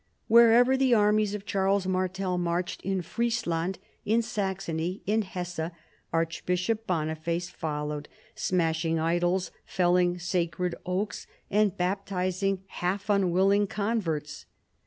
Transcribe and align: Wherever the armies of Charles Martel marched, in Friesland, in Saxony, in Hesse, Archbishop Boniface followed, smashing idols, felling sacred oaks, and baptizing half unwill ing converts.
Wherever 0.27 0.75
the 0.75 0.95
armies 0.95 1.35
of 1.35 1.45
Charles 1.45 1.85
Martel 1.85 2.39
marched, 2.39 2.81
in 2.81 3.03
Friesland, 3.03 3.77
in 4.03 4.23
Saxony, 4.23 5.03
in 5.05 5.21
Hesse, 5.21 5.69
Archbishop 6.11 6.87
Boniface 6.87 7.51
followed, 7.51 8.09
smashing 8.33 8.97
idols, 8.97 9.51
felling 9.63 10.17
sacred 10.17 10.73
oaks, 10.87 11.27
and 11.51 11.77
baptizing 11.77 12.63
half 12.65 13.09
unwill 13.11 13.53
ing 13.53 13.67
converts. 13.67 14.47